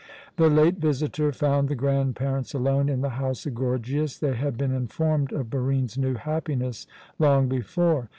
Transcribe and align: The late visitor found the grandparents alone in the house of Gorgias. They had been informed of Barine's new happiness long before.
The 0.37 0.49
late 0.49 0.79
visitor 0.79 1.31
found 1.31 1.69
the 1.69 1.75
grandparents 1.75 2.55
alone 2.55 2.89
in 2.89 3.01
the 3.01 3.09
house 3.21 3.45
of 3.45 3.53
Gorgias. 3.53 4.17
They 4.17 4.33
had 4.33 4.57
been 4.57 4.71
informed 4.71 5.31
of 5.31 5.51
Barine's 5.51 5.95
new 5.95 6.15
happiness 6.15 6.87
long 7.19 7.47
before. 7.47 8.09